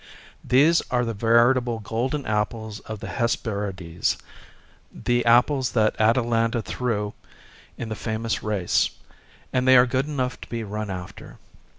[0.43, 4.17] These are the veritable golden apples of the Hesperides,—
[4.91, 7.13] the apples that Atalanta threw
[7.77, 8.89] in the famous race;
[9.53, 11.37] and they are good enough to be run after.